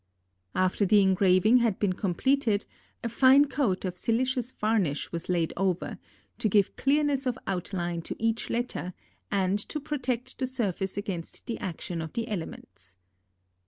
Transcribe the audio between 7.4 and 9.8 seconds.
outline to each letter, and to